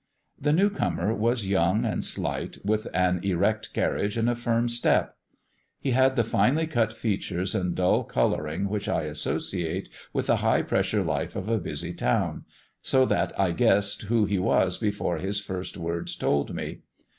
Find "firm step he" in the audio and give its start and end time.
4.35-5.91